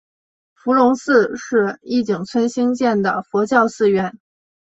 [0.55, 4.17] 伏龙寺是义井村兴建的佛教寺院。